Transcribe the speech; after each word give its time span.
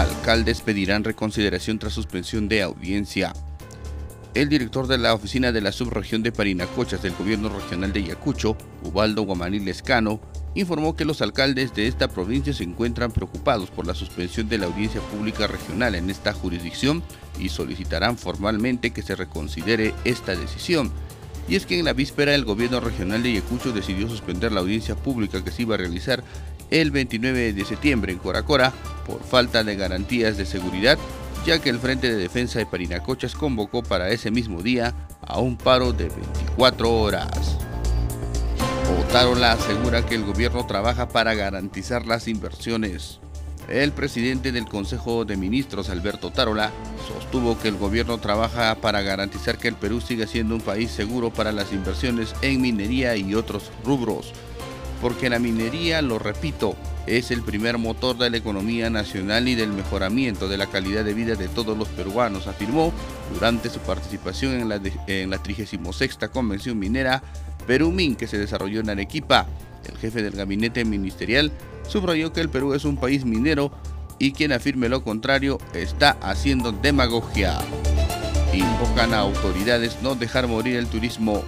Alcaldes 0.00 0.62
pedirán 0.62 1.04
reconsideración 1.04 1.78
tras 1.78 1.92
suspensión 1.92 2.48
de 2.48 2.62
audiencia. 2.62 3.34
El 4.32 4.48
director 4.48 4.86
de 4.86 4.96
la 4.96 5.12
oficina 5.12 5.52
de 5.52 5.60
la 5.60 5.72
subregión 5.72 6.22
de 6.22 6.32
Parinacochas 6.32 7.02
del 7.02 7.12
gobierno 7.12 7.50
regional 7.50 7.92
de 7.92 8.00
Ayacucho, 8.00 8.56
Ubaldo 8.82 9.24
Guamanil 9.24 9.66
Lescano, 9.66 10.18
informó 10.54 10.96
que 10.96 11.04
los 11.04 11.20
alcaldes 11.20 11.74
de 11.74 11.86
esta 11.86 12.08
provincia 12.08 12.54
se 12.54 12.64
encuentran 12.64 13.12
preocupados 13.12 13.70
por 13.70 13.86
la 13.86 13.94
suspensión 13.94 14.48
de 14.48 14.56
la 14.56 14.66
audiencia 14.66 15.02
pública 15.02 15.46
regional 15.46 15.94
en 15.94 16.08
esta 16.08 16.32
jurisdicción 16.32 17.02
y 17.38 17.50
solicitarán 17.50 18.16
formalmente 18.16 18.92
que 18.92 19.02
se 19.02 19.16
reconsidere 19.16 19.92
esta 20.06 20.34
decisión. 20.34 20.90
Y 21.46 21.56
es 21.56 21.66
que 21.66 21.78
en 21.78 21.84
la 21.84 21.92
víspera 21.92 22.34
el 22.34 22.46
gobierno 22.46 22.80
regional 22.80 23.22
de 23.22 23.32
Ayacucho 23.32 23.72
decidió 23.72 24.08
suspender 24.08 24.50
la 24.50 24.60
audiencia 24.60 24.94
pública 24.94 25.44
que 25.44 25.50
se 25.50 25.60
iba 25.60 25.74
a 25.74 25.78
realizar 25.78 26.24
el 26.70 26.90
29 26.90 27.52
de 27.52 27.64
septiembre 27.64 28.12
en 28.12 28.18
Coracora 28.18 28.72
por 29.06 29.22
falta 29.22 29.64
de 29.64 29.76
garantías 29.76 30.36
de 30.36 30.46
seguridad, 30.46 30.98
ya 31.44 31.60
que 31.60 31.70
el 31.70 31.78
Frente 31.78 32.10
de 32.10 32.16
Defensa 32.16 32.58
de 32.58 32.66
Parinacochas 32.66 33.34
convocó 33.34 33.82
para 33.82 34.10
ese 34.10 34.30
mismo 34.30 34.62
día 34.62 34.94
a 35.20 35.40
un 35.40 35.56
paro 35.56 35.92
de 35.92 36.08
24 36.08 36.92
horas. 36.92 37.58
Otárola 39.00 39.52
asegura 39.52 40.04
que 40.04 40.14
el 40.14 40.24
gobierno 40.24 40.66
trabaja 40.66 41.08
para 41.08 41.34
garantizar 41.34 42.06
las 42.06 42.28
inversiones. 42.28 43.20
El 43.68 43.92
presidente 43.92 44.50
del 44.50 44.66
Consejo 44.66 45.24
de 45.24 45.36
Ministros, 45.36 45.90
Alberto 45.90 46.30
Tarola, 46.30 46.72
sostuvo 47.06 47.58
que 47.58 47.68
el 47.68 47.76
gobierno 47.76 48.18
trabaja 48.18 48.74
para 48.76 49.00
garantizar 49.00 49.58
que 49.58 49.68
el 49.68 49.76
Perú 49.76 50.00
siga 50.00 50.26
siendo 50.26 50.56
un 50.56 50.60
país 50.60 50.90
seguro 50.90 51.30
para 51.32 51.52
las 51.52 51.72
inversiones 51.72 52.34
en 52.42 52.60
minería 52.60 53.16
y 53.16 53.34
otros 53.34 53.70
rubros. 53.84 54.32
Porque 55.00 55.30
la 55.30 55.38
minería, 55.38 56.02
lo 56.02 56.18
repito, 56.18 56.76
es 57.06 57.30
el 57.30 57.42
primer 57.42 57.78
motor 57.78 58.18
de 58.18 58.30
la 58.30 58.36
economía 58.36 58.90
nacional 58.90 59.48
y 59.48 59.54
del 59.54 59.72
mejoramiento 59.72 60.48
de 60.48 60.58
la 60.58 60.66
calidad 60.66 61.04
de 61.04 61.14
vida 61.14 61.34
de 61.34 61.48
todos 61.48 61.76
los 61.76 61.88
peruanos, 61.88 62.46
afirmó 62.46 62.92
durante 63.32 63.70
su 63.70 63.80
participación 63.80 64.54
en 64.54 64.68
la, 64.68 64.80
en 65.06 65.30
la 65.30 65.38
36 65.38 66.18
Convención 66.32 66.78
Minera 66.78 67.22
Perumín 67.66 68.16
que 68.16 68.26
se 68.26 68.38
desarrolló 68.38 68.80
en 68.80 68.90
Arequipa. 68.90 69.46
El 69.88 69.96
jefe 69.96 70.22
del 70.22 70.32
gabinete 70.32 70.84
ministerial 70.84 71.50
subrayó 71.88 72.32
que 72.32 72.40
el 72.40 72.50
Perú 72.50 72.74
es 72.74 72.84
un 72.84 72.96
país 72.96 73.24
minero 73.24 73.72
y 74.18 74.32
quien 74.32 74.52
afirme 74.52 74.88
lo 74.88 75.02
contrario 75.02 75.58
está 75.74 76.16
haciendo 76.20 76.72
demagogia. 76.72 77.58
Invocan 78.52 79.14
a 79.14 79.20
autoridades 79.20 79.98
no 80.02 80.14
dejar 80.14 80.46
morir 80.46 80.76
el 80.76 80.86
turismo. 80.86 81.42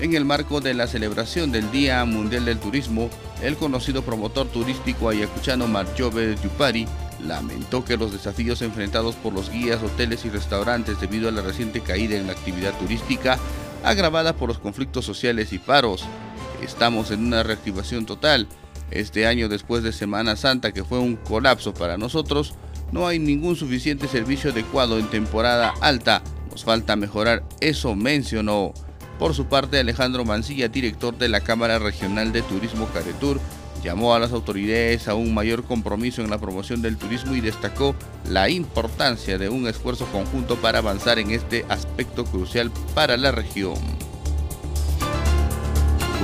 En 0.00 0.14
el 0.14 0.24
marco 0.24 0.60
de 0.60 0.74
la 0.74 0.86
celebración 0.86 1.52
del 1.52 1.70
Día 1.70 2.04
Mundial 2.04 2.44
del 2.44 2.58
Turismo, 2.58 3.08
el 3.42 3.56
conocido 3.56 4.02
promotor 4.02 4.48
turístico 4.48 5.08
ayacuchano 5.08 5.68
Marjove 5.68 6.36
Yupari 6.42 6.86
lamentó 7.20 7.84
que 7.84 7.96
los 7.96 8.12
desafíos 8.12 8.62
enfrentados 8.62 9.14
por 9.14 9.32
los 9.32 9.50
guías, 9.50 9.82
hoteles 9.82 10.24
y 10.24 10.30
restaurantes 10.30 11.00
debido 11.00 11.28
a 11.28 11.32
la 11.32 11.42
reciente 11.42 11.80
caída 11.80 12.16
en 12.16 12.26
la 12.26 12.32
actividad 12.32 12.76
turística 12.78 13.38
agravada 13.84 14.34
por 14.34 14.48
los 14.48 14.58
conflictos 14.58 15.04
sociales 15.04 15.52
y 15.52 15.58
paros. 15.58 16.04
Estamos 16.62 17.10
en 17.10 17.26
una 17.26 17.42
reactivación 17.42 18.06
total. 18.06 18.48
Este 18.90 19.26
año 19.26 19.48
después 19.48 19.82
de 19.82 19.92
Semana 19.92 20.36
Santa, 20.36 20.72
que 20.72 20.84
fue 20.84 20.98
un 20.98 21.16
colapso 21.16 21.74
para 21.74 21.96
nosotros, 21.96 22.54
no 22.92 23.06
hay 23.06 23.18
ningún 23.18 23.56
suficiente 23.56 24.06
servicio 24.06 24.50
adecuado 24.50 24.98
en 24.98 25.08
temporada 25.08 25.72
alta. 25.80 26.22
Nos 26.50 26.64
falta 26.64 26.94
mejorar, 26.94 27.42
eso 27.60 27.94
mencionó. 27.94 28.74
Por 29.18 29.34
su 29.34 29.46
parte, 29.46 29.78
Alejandro 29.78 30.24
Mancilla, 30.24 30.68
director 30.68 31.16
de 31.16 31.28
la 31.28 31.40
Cámara 31.40 31.78
Regional 31.78 32.32
de 32.32 32.42
Turismo 32.42 32.86
Caretur, 32.88 33.40
llamó 33.82 34.14
a 34.14 34.18
las 34.18 34.32
autoridades 34.32 35.08
a 35.08 35.14
un 35.14 35.34
mayor 35.34 35.64
compromiso 35.64 36.22
en 36.22 36.30
la 36.30 36.38
promoción 36.38 36.82
del 36.82 36.96
turismo 36.96 37.34
y 37.34 37.40
destacó 37.40 37.94
la 38.28 38.48
importancia 38.48 39.38
de 39.38 39.48
un 39.48 39.66
esfuerzo 39.66 40.06
conjunto 40.06 40.56
para 40.56 40.78
avanzar 40.78 41.18
en 41.18 41.30
este 41.30 41.64
aspecto 41.68 42.24
crucial 42.24 42.70
para 42.94 43.16
la 43.16 43.32
región. 43.32 43.74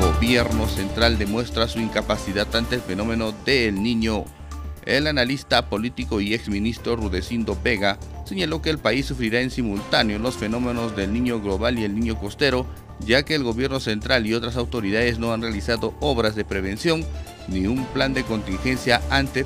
Gobierno 0.00 0.68
central 0.68 1.18
demuestra 1.18 1.66
su 1.66 1.80
incapacidad 1.80 2.54
ante 2.54 2.76
el 2.76 2.80
fenómeno 2.80 3.32
del 3.44 3.82
niño. 3.82 4.24
El 4.88 5.06
analista 5.06 5.68
político 5.68 6.22
y 6.22 6.32
exministro 6.32 6.96
Rudecindo 6.96 7.58
Vega 7.62 7.98
señaló 8.24 8.62
que 8.62 8.70
el 8.70 8.78
país 8.78 9.04
sufrirá 9.04 9.42
en 9.42 9.50
simultáneo 9.50 10.18
los 10.18 10.36
fenómenos 10.36 10.96
del 10.96 11.12
niño 11.12 11.42
global 11.42 11.78
y 11.78 11.84
el 11.84 11.94
niño 11.94 12.18
costero, 12.18 12.64
ya 13.00 13.22
que 13.22 13.34
el 13.34 13.44
gobierno 13.44 13.80
central 13.80 14.26
y 14.26 14.32
otras 14.32 14.56
autoridades 14.56 15.18
no 15.18 15.34
han 15.34 15.42
realizado 15.42 15.92
obras 16.00 16.34
de 16.36 16.46
prevención 16.46 17.04
ni 17.48 17.66
un 17.66 17.84
plan 17.84 18.14
de 18.14 18.24
contingencia 18.24 19.02
ante 19.10 19.44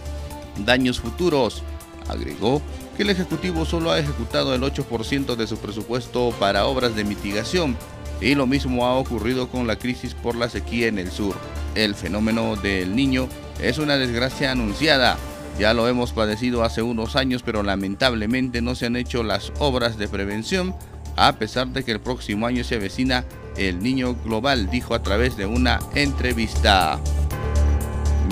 daños 0.65 1.01
futuros. 1.01 1.65
Agregó 2.09 2.63
que 2.97 3.03
el 3.03 3.11
Ejecutivo 3.11 3.65
solo 3.65 3.91
ha 3.91 3.99
ejecutado 3.99 4.55
el 4.55 4.63
8% 4.63 5.35
de 5.35 5.49
su 5.49 5.59
presupuesto 5.59 6.33
para 6.39 6.67
obras 6.67 6.95
de 6.95 7.03
mitigación 7.03 7.77
y 8.21 8.37
lo 8.37 8.47
mismo 8.47 8.87
ha 8.87 8.95
ocurrido 8.95 9.49
con 9.49 9.67
la 9.67 9.75
crisis 9.75 10.15
por 10.15 10.37
la 10.37 10.49
sequía 10.49 10.87
en 10.87 11.01
el 11.01 11.11
sur. 11.11 11.35
El 11.75 11.97
fenómeno 11.97 12.55
del 12.55 12.95
niño 12.95 13.29
es 13.61 13.79
una 13.79 13.97
desgracia 13.97 14.53
anunciada. 14.53 15.19
Ya 15.59 15.75
lo 15.75 15.87
hemos 15.89 16.13
padecido 16.13 16.65
hace 16.65 16.83
unos 16.83 17.15
años, 17.17 17.43
pero 17.43 17.63
lamentablemente 17.63 18.63
no 18.63 18.75
se 18.75 18.87
han 18.87 18.97
hecho 18.97 19.23
las 19.23 19.53
obras 19.59 19.99
de 19.99 20.09
prevención, 20.09 20.75
a 21.17 21.35
pesar 21.37 21.69
de 21.69 21.85
que 21.85 21.93
el 21.93 22.01
próximo 22.01 22.47
año 22.47 22.65
se 22.65 22.77
avecina 22.77 23.25
el 23.57 23.83
niño 23.83 24.17
global, 24.25 24.71
dijo 24.71 24.95
a 24.95 25.03
través 25.03 25.37
de 25.37 25.47
una 25.47 25.79
entrevista. 25.95 26.99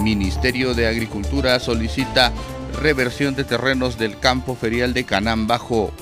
Ministerio 0.03 0.75
de 0.75 0.87
Agricultura 0.87 1.61
solicita 1.61 2.33
reversión 2.81 3.35
de 3.35 3.45
terrenos 3.45 3.99
del 3.99 4.19
campo 4.19 4.55
ferial 4.55 4.95
de 4.95 5.05
Canán 5.05 5.47
Bajo. 5.47 5.93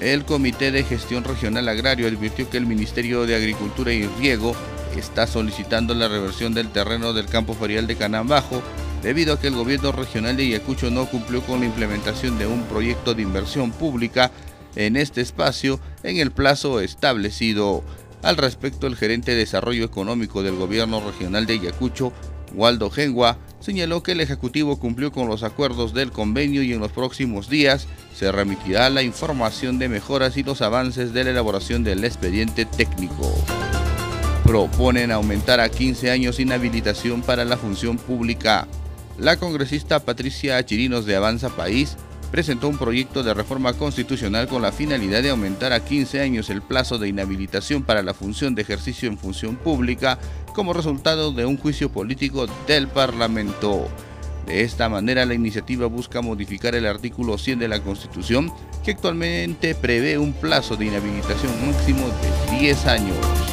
El 0.00 0.24
Comité 0.24 0.72
de 0.72 0.82
Gestión 0.82 1.22
Regional 1.22 1.68
Agrario 1.68 2.08
advirtió 2.08 2.50
que 2.50 2.56
el 2.56 2.66
Ministerio 2.66 3.26
de 3.26 3.36
Agricultura 3.36 3.92
y 3.92 4.06
Riego 4.18 4.56
está 4.96 5.26
solicitando 5.26 5.94
la 5.94 6.08
reversión 6.08 6.52
del 6.52 6.68
terreno 6.70 7.12
del 7.12 7.26
campo 7.26 7.54
ferial 7.54 7.86
de 7.86 7.96
Canán 7.96 8.26
Bajo 8.26 8.62
debido 9.04 9.34
a 9.34 9.40
que 9.40 9.48
el 9.48 9.54
gobierno 9.54 9.92
regional 9.92 10.36
de 10.36 10.44
Ayacucho 10.44 10.90
no 10.90 11.04
cumplió 11.06 11.42
con 11.42 11.60
la 11.60 11.66
implementación 11.66 12.38
de 12.38 12.46
un 12.46 12.62
proyecto 12.62 13.14
de 13.14 13.22
inversión 13.22 13.70
pública 13.70 14.32
en 14.76 14.96
este 14.96 15.20
espacio 15.20 15.78
en 16.02 16.16
el 16.16 16.32
plazo 16.32 16.80
establecido. 16.80 17.84
Al 18.22 18.38
respecto, 18.38 18.86
el 18.86 18.96
gerente 18.96 19.32
de 19.32 19.38
Desarrollo 19.38 19.84
Económico 19.84 20.42
del 20.42 20.56
gobierno 20.56 21.02
regional 21.04 21.44
de 21.44 21.52
Ayacucho, 21.52 22.14
Waldo 22.54 22.88
Gengua, 22.90 23.36
señaló 23.60 24.02
que 24.02 24.12
el 24.12 24.22
Ejecutivo 24.22 24.78
cumplió 24.78 25.12
con 25.12 25.28
los 25.28 25.42
acuerdos 25.42 25.92
del 25.92 26.10
convenio 26.10 26.62
y 26.62 26.72
en 26.72 26.80
los 26.80 26.90
próximos 26.90 27.50
días 27.50 27.86
se 28.16 28.32
remitirá 28.32 28.88
la 28.88 29.02
información 29.02 29.78
de 29.78 29.90
mejoras 29.90 30.38
y 30.38 30.42
los 30.42 30.62
avances 30.62 31.12
de 31.12 31.24
la 31.24 31.30
elaboración 31.30 31.84
del 31.84 32.04
expediente 32.04 32.64
técnico. 32.64 33.34
Proponen 34.44 35.12
aumentar 35.12 35.60
a 35.60 35.68
15 35.68 36.10
años 36.10 36.40
inhabilitación 36.40 37.20
para 37.20 37.44
la 37.44 37.58
función 37.58 37.98
pública. 37.98 38.66
La 39.18 39.36
congresista 39.36 40.00
Patricia 40.00 40.64
Chirinos 40.64 41.06
de 41.06 41.14
Avanza 41.14 41.48
País 41.48 41.96
presentó 42.32 42.68
un 42.68 42.78
proyecto 42.78 43.22
de 43.22 43.32
reforma 43.32 43.72
constitucional 43.74 44.48
con 44.48 44.60
la 44.60 44.72
finalidad 44.72 45.22
de 45.22 45.30
aumentar 45.30 45.72
a 45.72 45.84
15 45.84 46.20
años 46.20 46.50
el 46.50 46.62
plazo 46.62 46.98
de 46.98 47.08
inhabilitación 47.08 47.84
para 47.84 48.02
la 48.02 48.12
función 48.12 48.56
de 48.56 48.62
ejercicio 48.62 49.08
en 49.08 49.16
función 49.16 49.54
pública 49.54 50.18
como 50.52 50.72
resultado 50.72 51.30
de 51.30 51.46
un 51.46 51.56
juicio 51.56 51.92
político 51.92 52.48
del 52.66 52.88
Parlamento. 52.88 53.86
De 54.46 54.62
esta 54.62 54.88
manera, 54.88 55.24
la 55.24 55.34
iniciativa 55.34 55.86
busca 55.86 56.20
modificar 56.20 56.74
el 56.74 56.84
artículo 56.84 57.38
100 57.38 57.60
de 57.60 57.68
la 57.68 57.80
Constitución, 57.80 58.52
que 58.84 58.90
actualmente 58.90 59.76
prevé 59.76 60.18
un 60.18 60.32
plazo 60.32 60.74
de 60.76 60.86
inhabilitación 60.86 61.52
máximo 61.64 62.08
de 62.50 62.58
10 62.58 62.86
años. 62.86 63.43